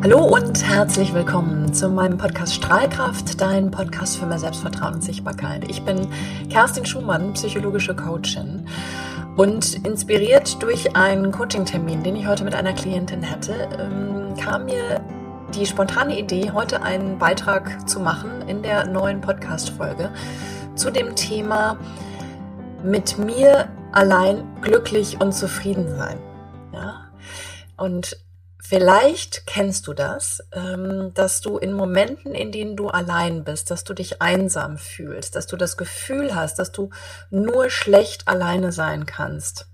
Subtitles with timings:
[0.00, 5.68] Hallo und herzlich willkommen zu meinem Podcast Strahlkraft, dein Podcast für mehr Selbstvertrauen und Sichtbarkeit.
[5.68, 6.06] Ich bin
[6.48, 8.64] Kerstin Schumann, psychologische Coachin
[9.36, 15.00] und inspiriert durch einen Coaching-Termin, den ich heute mit einer Klientin hätte, ähm, kam mir
[15.52, 20.10] die spontane Idee, heute einen Beitrag zu machen in der neuen Podcast-Folge
[20.76, 21.76] zu dem Thema
[22.84, 26.18] mit mir allein glücklich und zufrieden sein.
[26.72, 27.10] Ja?
[27.76, 28.16] Und
[28.68, 33.82] Vielleicht kennst du das, ähm, dass du in Momenten, in denen du allein bist, dass
[33.82, 36.90] du dich einsam fühlst, dass du das Gefühl hast, dass du
[37.30, 39.68] nur schlecht alleine sein kannst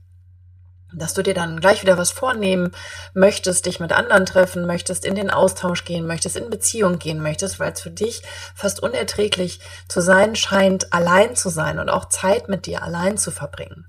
[0.99, 2.73] dass du dir dann gleich wieder was vornehmen
[3.13, 7.61] möchtest, dich mit anderen treffen möchtest, in den Austausch gehen möchtest, in Beziehung gehen möchtest,
[7.61, 8.23] weil es für dich
[8.55, 13.31] fast unerträglich zu sein scheint, allein zu sein und auch Zeit mit dir allein zu
[13.31, 13.87] verbringen.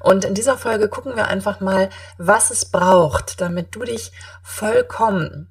[0.00, 5.50] Und in dieser Folge gucken wir einfach mal, was es braucht, damit du dich vollkommen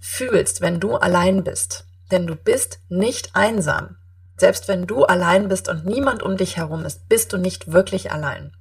[0.00, 1.86] fühlst, wenn du allein bist.
[2.10, 3.96] Denn du bist nicht einsam.
[4.36, 8.12] Selbst wenn du allein bist und niemand um dich herum ist, bist du nicht wirklich
[8.12, 8.52] allein.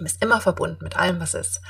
[0.00, 1.60] Du bist immer verbunden mit allem, was ist.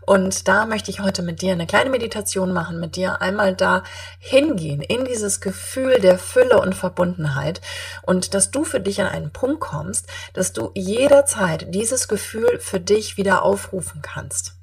[0.00, 3.82] Und da möchte ich heute mit dir eine kleine Meditation machen, mit dir einmal da
[4.18, 7.60] hingehen in dieses Gefühl der Fülle und Verbundenheit
[8.00, 12.80] und dass du für dich an einen Punkt kommst, dass du jederzeit dieses Gefühl für
[12.80, 14.54] dich wieder aufrufen kannst.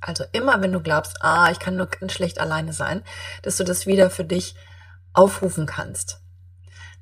[0.00, 3.02] Also immer, wenn du glaubst, ah, ich kann nur ganz schlecht alleine sein,
[3.42, 4.54] dass du das wieder für dich
[5.14, 6.20] aufrufen kannst.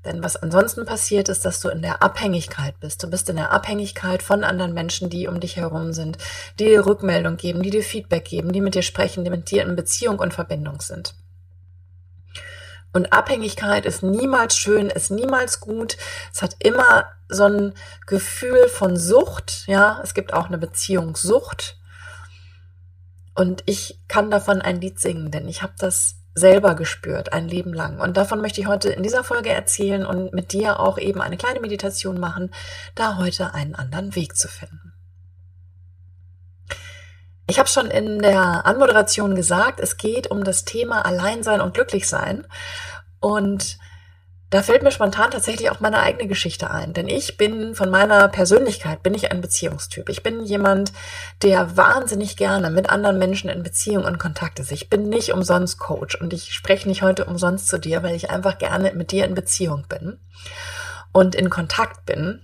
[0.05, 3.03] Denn was ansonsten passiert, ist, dass du in der Abhängigkeit bist.
[3.03, 6.19] Du bist in der Abhängigkeit von anderen Menschen, die um dich herum sind,
[6.59, 9.63] die dir Rückmeldung geben, die dir Feedback geben, die mit dir sprechen, die mit dir
[9.63, 11.15] in Beziehung und Verbindung sind.
[12.93, 15.97] Und Abhängigkeit ist niemals schön, ist niemals gut.
[16.33, 17.75] Es hat immer so ein
[18.07, 19.65] Gefühl von Sucht.
[19.67, 21.79] Ja, es gibt auch eine Beziehungssucht.
[23.35, 27.73] Und ich kann davon ein Lied singen, denn ich habe das selber gespürt, ein Leben
[27.73, 28.01] lang.
[28.01, 31.37] Und davon möchte ich heute in dieser Folge erzählen und mit dir auch eben eine
[31.37, 32.50] kleine Meditation machen,
[32.94, 34.93] da heute einen anderen Weg zu finden.
[37.50, 42.47] Ich habe schon in der Anmoderation gesagt, es geht um das Thema Alleinsein und Glücklichsein.
[43.21, 43.78] Und
[44.50, 48.28] da fällt mir spontan tatsächlich auch meine eigene Geschichte ein, denn ich bin von meiner
[48.28, 50.09] Persönlichkeit bin ich ein Beziehungstyp.
[50.09, 50.92] Ich bin jemand,
[51.42, 54.72] der wahnsinnig gerne mit anderen Menschen in Beziehung und Kontakt ist.
[54.72, 58.31] Ich bin nicht umsonst Coach und ich spreche nicht heute umsonst zu dir, weil ich
[58.31, 60.19] einfach gerne mit dir in Beziehung bin
[61.12, 62.42] und in Kontakt bin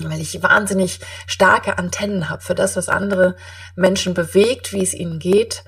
[0.00, 3.34] weil ich wahnsinnig starke Antennen habe für das, was andere
[3.74, 5.64] Menschen bewegt, wie es ihnen geht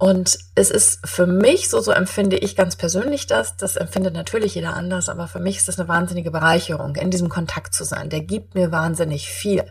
[0.00, 4.54] und es ist für mich, so, so empfinde ich ganz persönlich das, das empfindet natürlich
[4.54, 8.08] jeder anders, aber für mich ist das eine wahnsinnige Bereicherung, in diesem Kontakt zu sein.
[8.08, 9.62] Der gibt mir wahnsinnig viel.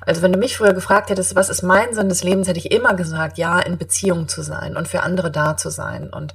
[0.00, 2.72] Also wenn du mich früher gefragt hättest, was ist mein Sinn des Lebens, hätte ich
[2.72, 6.08] immer gesagt, ja, in Beziehung zu sein und für andere da zu sein.
[6.08, 6.32] Und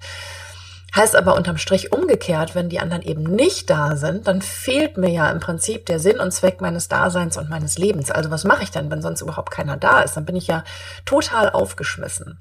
[0.95, 5.09] heißt aber unterm Strich umgekehrt, wenn die anderen eben nicht da sind, dann fehlt mir
[5.09, 8.11] ja im Prinzip der Sinn und Zweck meines Daseins und meines Lebens.
[8.11, 10.15] Also was mache ich dann, wenn sonst überhaupt keiner da ist?
[10.17, 10.63] Dann bin ich ja
[11.03, 12.37] total aufgeschmissen.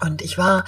[0.00, 0.64] Und ich war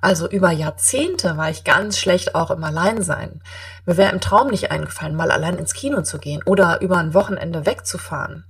[0.00, 3.42] also über Jahrzehnte war ich ganz schlecht auch im Alleinsein.
[3.86, 7.14] Mir wäre im Traum nicht eingefallen, mal allein ins Kino zu gehen oder über ein
[7.14, 8.44] Wochenende wegzufahren.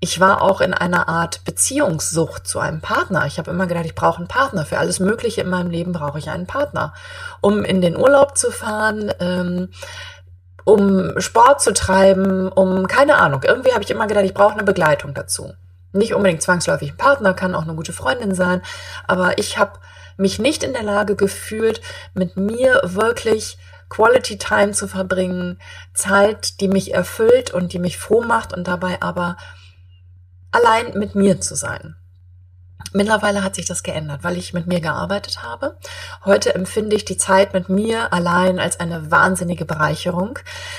[0.00, 3.24] Ich war auch in einer Art Beziehungssucht zu einem Partner.
[3.24, 4.66] Ich habe immer gedacht, ich brauche einen Partner.
[4.66, 6.92] Für alles Mögliche in meinem Leben brauche ich einen Partner.
[7.40, 9.70] Um in den Urlaub zu fahren, ähm,
[10.64, 13.42] um Sport zu treiben, um keine Ahnung.
[13.44, 15.54] Irgendwie habe ich immer gedacht, ich brauche eine Begleitung dazu.
[15.94, 18.62] Nicht unbedingt zwangsläufig ein Partner, kann auch eine gute Freundin sein,
[19.06, 19.78] aber ich habe
[20.16, 21.80] mich nicht in der Lage gefühlt,
[22.14, 25.60] mit mir wirklich Quality Time zu verbringen,
[25.94, 29.36] Zeit, die mich erfüllt und die mich froh macht und dabei aber
[30.50, 31.94] allein mit mir zu sein.
[32.92, 35.76] Mittlerweile hat sich das geändert, weil ich mit mir gearbeitet habe.
[36.24, 40.38] Heute empfinde ich die Zeit mit mir allein als eine wahnsinnige Bereicherung.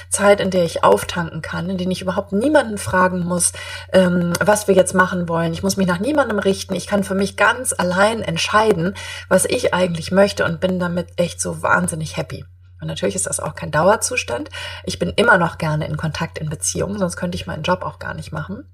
[0.10, 3.52] Zeit, in der ich auftanken kann, in der ich überhaupt niemanden fragen muss,
[3.92, 5.52] ähm, was wir jetzt machen wollen.
[5.52, 6.76] Ich muss mich nach niemandem richten.
[6.76, 8.96] Ich kann für mich ganz allein entscheiden,
[9.28, 12.46] was ich eigentlich möchte und bin damit echt so wahnsinnig happy.
[12.82, 14.50] Und natürlich ist das auch kein Dauerzustand.
[14.84, 18.00] Ich bin immer noch gerne in Kontakt in Beziehungen, sonst könnte ich meinen Job auch
[18.00, 18.70] gar nicht machen.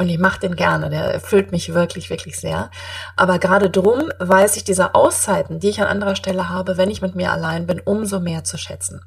[0.00, 2.70] Und ich mache den gerne, der erfüllt mich wirklich, wirklich sehr.
[3.16, 7.02] Aber gerade drum weiß ich diese Auszeiten, die ich an anderer Stelle habe, wenn ich
[7.02, 9.02] mit mir allein bin, umso mehr zu schätzen.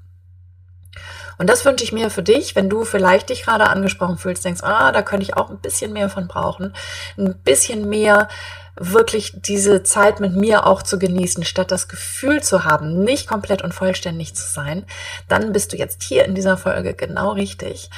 [1.39, 4.61] Und das wünsche ich mir für dich, wenn du vielleicht dich gerade angesprochen fühlst, denkst,
[4.61, 6.75] ah, da könnte ich auch ein bisschen mehr von brauchen,
[7.17, 8.27] ein bisschen mehr
[8.75, 13.61] wirklich diese Zeit mit mir auch zu genießen, statt das Gefühl zu haben, nicht komplett
[13.61, 14.85] und vollständig zu sein,
[15.27, 17.89] dann bist du jetzt hier in dieser Folge genau richtig.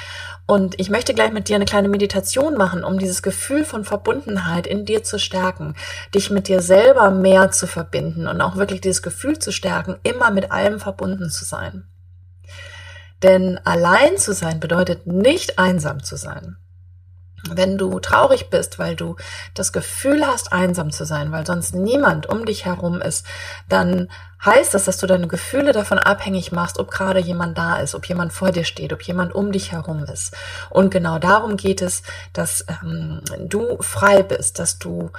[0.46, 4.66] Und ich möchte gleich mit dir eine kleine Meditation machen, um dieses Gefühl von Verbundenheit
[4.66, 5.74] in dir zu stärken,
[6.14, 10.30] dich mit dir selber mehr zu verbinden und auch wirklich dieses Gefühl zu stärken, immer
[10.30, 11.88] mit allem verbunden zu sein.
[13.22, 16.58] Denn allein zu sein bedeutet nicht einsam zu sein.
[17.50, 19.16] Wenn du traurig bist, weil du
[19.54, 23.26] das Gefühl hast, einsam zu sein, weil sonst niemand um dich herum ist,
[23.68, 24.08] dann
[24.44, 28.06] heißt das, dass du deine Gefühle davon abhängig machst, ob gerade jemand da ist, ob
[28.06, 30.34] jemand vor dir steht, ob jemand um dich herum ist.
[30.70, 32.02] Und genau darum geht es,
[32.32, 35.10] dass ähm, du frei bist, dass du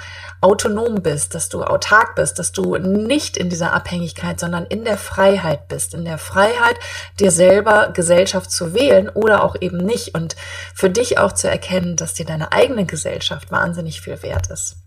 [0.41, 4.97] autonom bist, dass du autark bist, dass du nicht in dieser Abhängigkeit, sondern in der
[4.97, 6.77] Freiheit bist, in der Freiheit,
[7.19, 10.35] dir selber Gesellschaft zu wählen oder auch eben nicht und
[10.73, 14.77] für dich auch zu erkennen, dass dir deine eigene Gesellschaft wahnsinnig viel wert ist.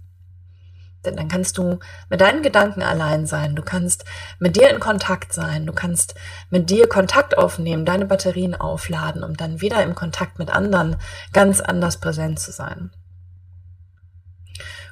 [1.05, 1.79] Denn dann kannst du
[2.11, 4.05] mit deinen Gedanken allein sein, du kannst
[4.38, 6.14] mit dir in Kontakt sein, du kannst
[6.50, 10.97] mit dir Kontakt aufnehmen, deine Batterien aufladen, um dann wieder im Kontakt mit anderen
[11.32, 12.91] ganz anders präsent zu sein.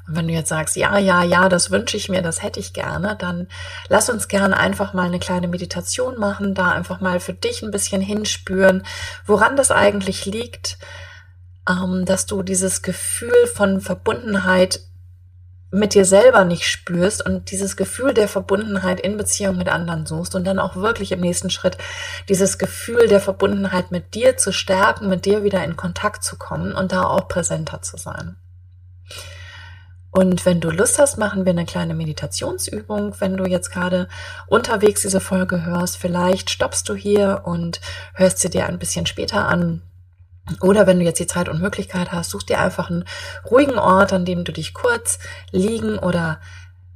[0.08, 2.72] Und wenn du jetzt sagst, ja, ja, ja, das wünsche ich mir, das hätte ich
[2.72, 3.46] gerne, dann
[3.88, 7.70] lass uns gerne einfach mal eine kleine Meditation machen, da einfach mal für dich ein
[7.70, 8.84] bisschen hinspüren,
[9.26, 10.78] woran das eigentlich liegt,
[11.68, 14.80] ähm, dass du dieses Gefühl von Verbundenheit
[15.70, 20.34] mit dir selber nicht spürst und dieses Gefühl der Verbundenheit in Beziehung mit anderen suchst
[20.34, 21.76] und dann auch wirklich im nächsten Schritt
[22.28, 26.72] dieses Gefühl der Verbundenheit mit dir zu stärken, mit dir wieder in Kontakt zu kommen
[26.72, 28.36] und da auch präsenter zu sein.
[30.10, 33.14] Und wenn du Lust hast, machen wir eine kleine Meditationsübung.
[33.20, 34.08] Wenn du jetzt gerade
[34.46, 37.80] unterwegs diese Folge hörst, vielleicht stoppst du hier und
[38.14, 39.82] hörst sie dir ein bisschen später an.
[40.60, 43.04] Oder wenn du jetzt die Zeit und Möglichkeit hast, such dir einfach einen
[43.50, 45.18] ruhigen Ort, an dem du dich kurz
[45.50, 46.40] liegen oder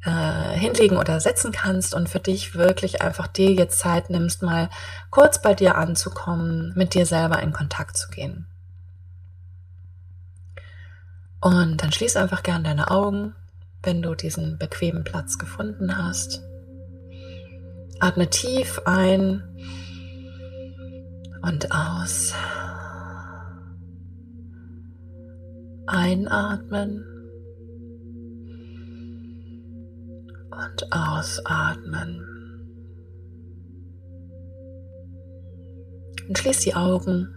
[0.04, 4.68] äh, hinlegen oder setzen kannst und für dich wirklich einfach dir jetzt Zeit nimmst, mal
[5.10, 8.46] kurz bei dir anzukommen, mit dir selber in Kontakt zu gehen.
[11.40, 13.34] Und dann schließ einfach gern deine Augen,
[13.82, 16.42] wenn du diesen bequemen Platz gefunden hast.
[17.98, 19.42] Atme tief ein
[21.42, 22.32] und aus.
[25.86, 27.04] Einatmen
[30.50, 32.28] und ausatmen.
[36.28, 37.28] Und schließ die Augen.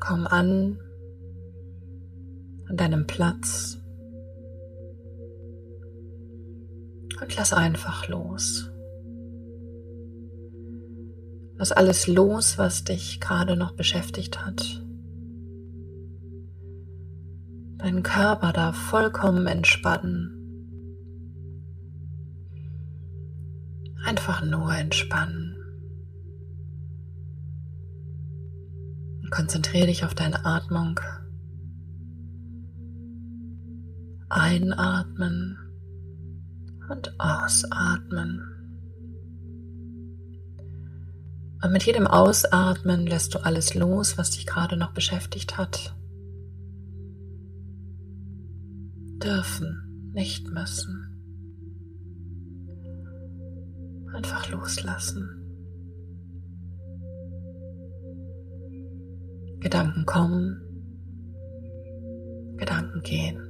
[0.00, 0.78] Komm an
[2.68, 3.78] an deinem Platz
[7.20, 8.70] und lass einfach los.
[11.56, 14.84] Lass alles los, was dich gerade noch beschäftigt hat.
[17.78, 20.34] Dein Körper darf vollkommen entspannen.
[24.04, 25.54] Einfach nur entspannen.
[29.30, 30.98] Konzentriere dich auf deine Atmung.
[34.28, 35.56] Einatmen
[36.90, 38.42] und ausatmen.
[41.62, 45.94] Und mit jedem Ausatmen lässt du alles los, was dich gerade noch beschäftigt hat.
[49.18, 51.04] Dürfen, nicht müssen.
[54.12, 55.28] Einfach loslassen.
[59.60, 60.60] Gedanken kommen,
[62.56, 63.40] Gedanken gehen.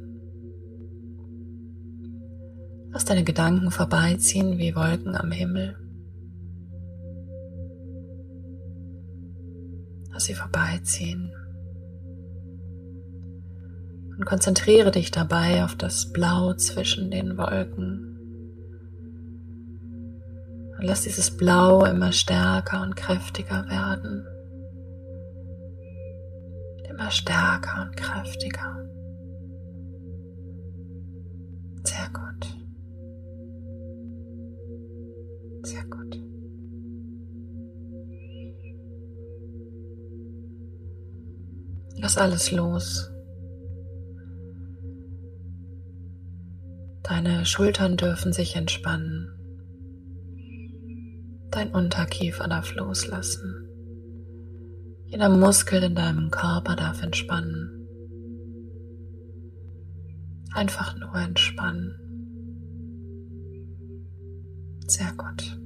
[2.90, 5.76] Lass deine Gedanken vorbeiziehen wie Wolken am Himmel.
[10.10, 11.30] Lass sie vorbeiziehen
[14.18, 18.18] und konzentriere dich dabei auf das Blau zwischen den Wolken.
[20.76, 24.26] Und lass dieses Blau immer stärker und kräftiger werden.
[26.90, 28.76] Immer stärker und kräftiger.
[31.84, 32.58] Sehr gut.
[35.62, 36.20] Sehr gut.
[42.00, 43.12] Lass alles los.
[47.08, 49.30] Deine Schultern dürfen sich entspannen.
[51.50, 53.66] Dein Unterkiefer darf loslassen.
[55.06, 57.88] Jeder Muskel in deinem Körper darf entspannen.
[60.52, 61.94] Einfach nur entspannen.
[64.86, 65.58] Sehr gut.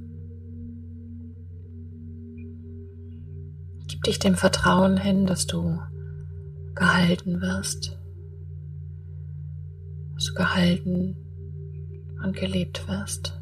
[3.89, 5.81] Gib dich dem Vertrauen hin, dass du
[6.77, 7.99] gehalten wirst
[10.27, 11.22] du gehalten
[12.23, 13.39] und geliebt wirst.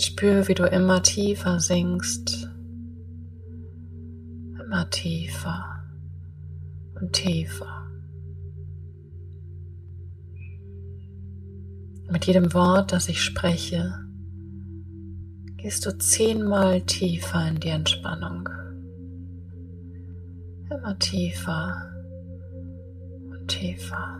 [0.00, 2.48] Spür, wie du immer tiefer sinkst,
[4.64, 5.64] immer tiefer
[7.00, 7.86] und tiefer.
[12.10, 13.94] Mit jedem Wort, das ich spreche,
[15.58, 18.48] gehst du zehnmal tiefer in die Entspannung.
[20.70, 21.92] Immer tiefer
[23.30, 24.19] und tiefer.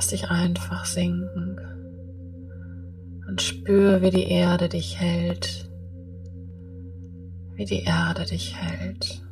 [0.00, 1.60] Lass dich einfach sinken
[3.28, 5.70] und spür, wie die Erde dich hält,
[7.54, 9.22] wie die Erde dich hält.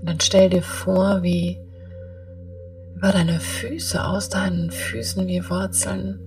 [0.00, 1.56] Und dann stell dir vor, wie
[2.96, 6.18] über deine Füße, aus deinen Füßen wie Wurzeln,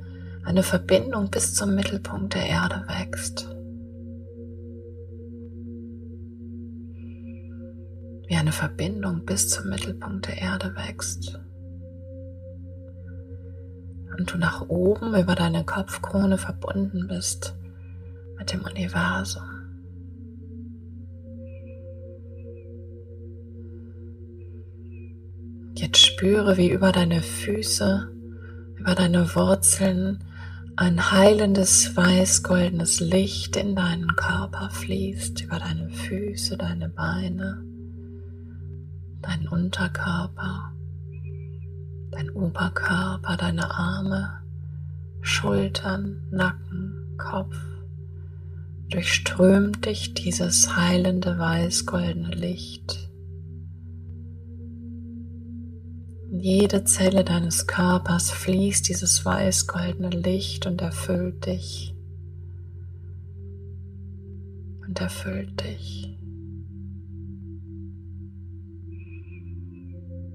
[0.46, 3.50] eine Verbindung bis zum Mittelpunkt der Erde wächst.
[8.52, 11.40] Eine Verbindung bis zum Mittelpunkt der Erde wächst.
[14.18, 17.56] Und du nach oben über deine Kopfkrone verbunden bist
[18.38, 19.44] mit dem Universum.
[25.76, 28.12] Jetzt spüre, wie über deine Füße,
[28.76, 30.26] über deine Wurzeln
[30.76, 37.71] ein heilendes weiß-goldenes Licht in deinen Körper fließt, über deine Füße, deine Beine,
[39.22, 40.74] deinen Unterkörper,
[42.12, 44.42] dein Oberkörper, deine Arme,
[45.22, 47.56] Schultern, Nacken, Kopf.
[48.90, 53.10] Durchströmt dich dieses heilende weiß-goldene Licht.
[56.34, 61.96] Jede Zelle deines Körpers fließt dieses weiß-goldene Licht und erfüllt dich.
[64.86, 66.18] Und erfüllt dich.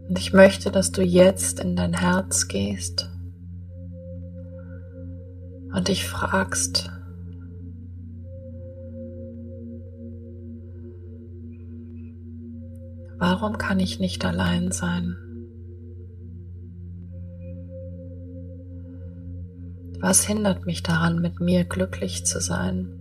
[0.08, 3.10] Und ich möchte, dass du jetzt in dein Herz gehst
[5.74, 6.90] und dich fragst,
[13.18, 15.16] warum kann ich nicht allein sein?
[20.00, 22.95] Was hindert mich daran, mit mir glücklich zu sein?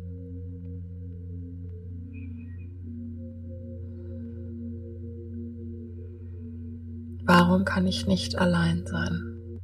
[7.48, 9.60] Warum kann ich nicht allein sein?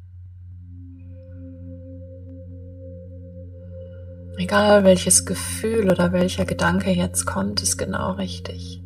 [4.38, 8.84] Egal welches Gefühl oder welcher Gedanke jetzt kommt, ist genau richtig.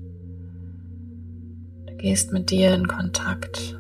[1.88, 3.78] Du gehst mit dir in Kontakt.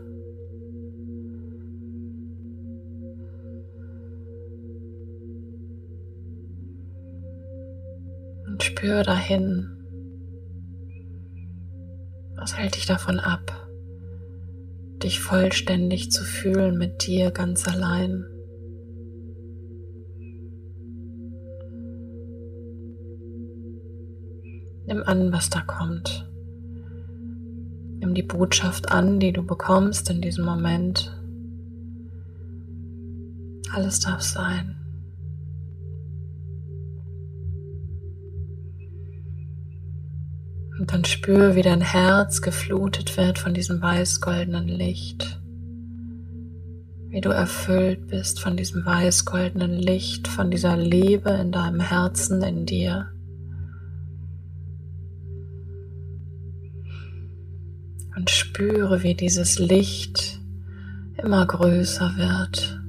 [8.47, 9.69] und spür dahin.
[12.35, 13.64] Was hält dich davon ab,
[15.05, 18.25] dich vollständig zu fühlen mit dir ganz allein?
[24.87, 26.27] Nimm an, was da kommt.
[27.99, 31.15] Nimm die Botschaft an, die du bekommst in diesem Moment.
[33.73, 34.75] Alles darf sein.
[40.77, 45.39] Und dann spür, wie dein Herz geflutet wird von diesem weiß-goldenen Licht.
[47.07, 52.65] Wie du erfüllt bist von diesem weiß-goldenen Licht, von dieser Liebe in deinem Herzen, in
[52.65, 53.09] dir.
[58.17, 60.41] Und spüre, wie dieses Licht
[61.17, 62.81] immer größer wird,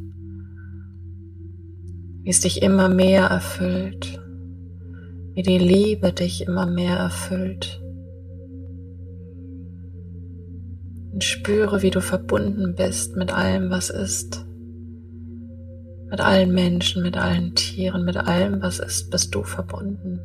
[2.23, 4.15] wie es dich immer mehr erfüllt
[5.37, 7.83] wie die Liebe dich immer mehr erfüllt.
[11.12, 14.47] Und spüre, wie du verbunden bist mit allem, was ist.
[16.09, 20.21] Mit allen Menschen, mit allen Tieren, mit allem, was ist, bist du verbunden.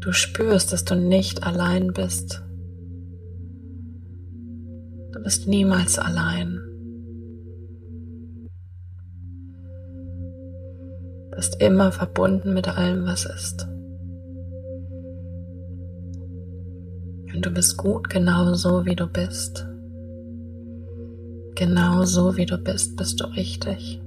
[0.00, 2.42] Du spürst, dass du nicht allein bist.
[5.12, 6.75] Du bist niemals allein.
[11.36, 13.68] bist immer verbunden mit allem, was ist.
[17.34, 19.68] Und du bist gut genau so, wie du bist.
[21.54, 24.00] Genau so, wie du bist, bist du richtig.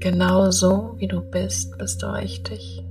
[0.00, 2.82] Genau so, wie du bist, bist du richtig.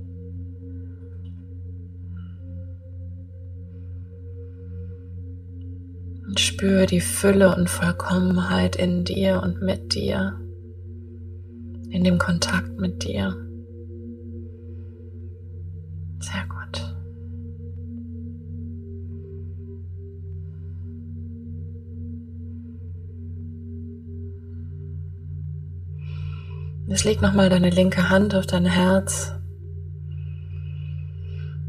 [6.28, 10.38] Und spüre die Fülle und Vollkommenheit in dir und mit dir
[11.96, 13.34] in dem Kontakt mit dir.
[16.20, 16.94] Sehr gut.
[26.86, 29.32] Jetzt leg nochmal deine linke Hand auf dein Herz.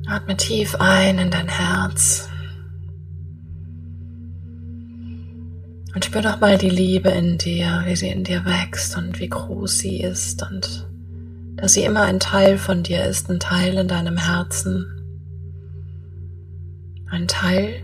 [0.08, 2.28] Atme tief ein in dein Herz.
[5.94, 9.80] Und spür nochmal die Liebe in dir, wie sie in dir wächst und wie groß
[9.80, 10.88] sie ist und
[11.56, 14.86] dass sie immer ein Teil von dir ist, ein Teil in deinem Herzen.
[17.10, 17.82] Ein Teil,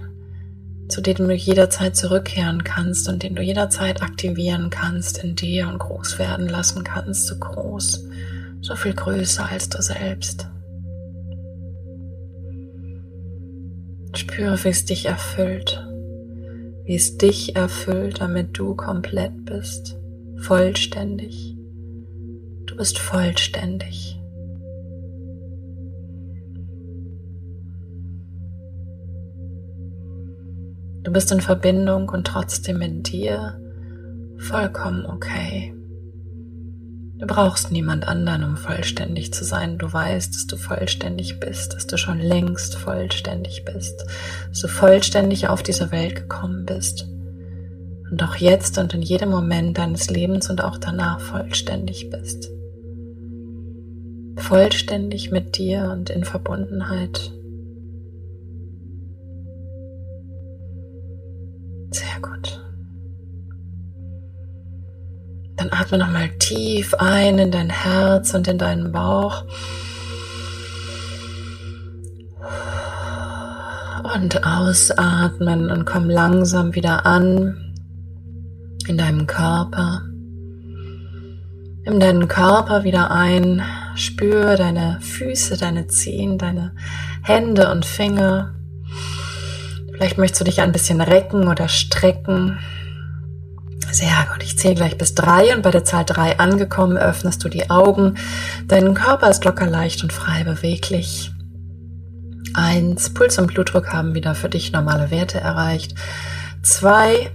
[0.90, 5.80] zu dem du jederzeit zurückkehren kannst und den du jederzeit aktivieren kannst in dir und
[5.80, 8.06] groß werden lassen kannst, so groß,
[8.62, 10.48] so viel größer als du selbst.
[14.16, 15.84] Spüre, wie es dich erfüllt,
[16.86, 19.98] wie es dich erfüllt, damit du komplett bist,
[20.38, 21.56] vollständig.
[22.66, 24.20] Du bist vollständig.
[31.04, 33.60] Du bist in Verbindung und trotzdem mit dir
[34.38, 35.74] vollkommen okay.
[37.24, 39.78] Du brauchst niemand anderen, um vollständig zu sein.
[39.78, 44.06] Du weißt, dass du vollständig bist, dass du schon längst vollständig bist,
[44.62, 47.08] du vollständig auf diese Welt gekommen bist
[48.12, 52.52] und auch jetzt und in jedem Moment deines Lebens und auch danach vollständig bist.
[54.36, 57.32] Vollständig mit dir und in Verbundenheit
[61.90, 62.63] Sehr gut.
[65.84, 69.44] Atme nochmal tief ein in dein Herz und in deinen Bauch.
[74.16, 77.74] Und ausatmen und komm langsam wieder an
[78.88, 80.04] in deinem Körper.
[81.86, 83.62] Nimm deinen Körper wieder ein.
[83.96, 86.74] Spür deine Füße, deine Zehen, deine
[87.24, 88.56] Hände und Finger.
[89.92, 92.58] Vielleicht möchtest du dich ein bisschen recken oder strecken.
[93.94, 94.42] Sehr gut.
[94.42, 98.16] Ich zähle gleich bis drei und bei der Zahl drei angekommen öffnest du die Augen.
[98.68, 101.32] Dein Körper ist locker leicht und frei beweglich.
[102.56, 103.14] Eins.
[103.14, 105.94] Puls und Blutdruck haben wieder für dich normale Werte erreicht.
[106.64, 107.30] Zwei.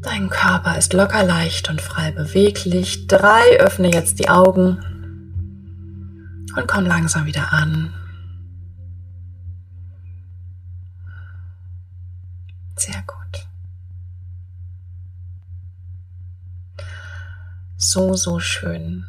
[0.00, 3.06] Dein Körper ist locker leicht und frei beweglich.
[3.06, 3.42] Drei.
[3.60, 4.78] Öffne jetzt die Augen
[6.56, 7.92] und komm langsam wieder an.
[12.76, 13.16] Sehr gut.
[17.96, 19.06] So, so schön.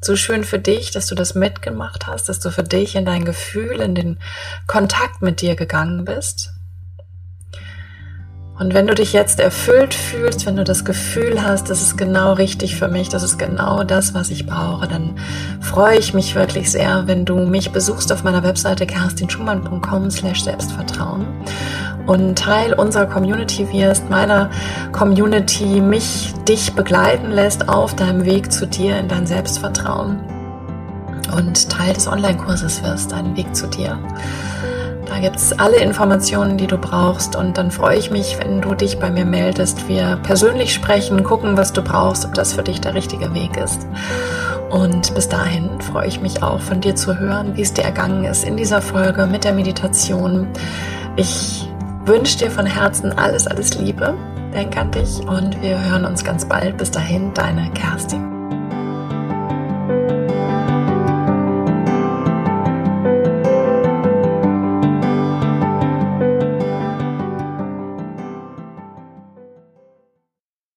[0.00, 3.26] So schön für dich, dass du das mitgemacht hast, dass du für dich in dein
[3.26, 4.18] Gefühl, in den
[4.66, 6.54] Kontakt mit dir gegangen bist.
[8.58, 12.32] Und wenn du dich jetzt erfüllt fühlst, wenn du das Gefühl hast, das ist genau
[12.32, 15.18] richtig für mich, das ist genau das, was ich brauche, dann
[15.60, 21.26] freue ich mich wirklich sehr, wenn du mich besuchst auf meiner Webseite kerstinschumann.com slash Selbstvertrauen
[22.08, 24.50] und Teil unserer Community wirst, meiner
[24.92, 30.18] Community, mich, dich begleiten lässt auf deinem Weg zu dir in dein Selbstvertrauen
[31.36, 33.98] und Teil des Online-Kurses wirst, deinen Weg zu dir.
[35.06, 37.34] Da gibt es alle Informationen, die du brauchst.
[37.34, 39.88] Und dann freue ich mich, wenn du dich bei mir meldest.
[39.88, 43.86] Wir persönlich sprechen, gucken, was du brauchst, ob das für dich der richtige Weg ist.
[44.70, 48.24] Und bis dahin freue ich mich auch von dir zu hören, wie es dir ergangen
[48.24, 50.46] ist in dieser Folge mit der Meditation.
[51.16, 51.67] Ich
[52.08, 54.16] wünsche dir von Herzen alles, alles Liebe.
[54.54, 56.78] Denk an dich und wir hören uns ganz bald.
[56.78, 58.37] Bis dahin, deine Kerstin.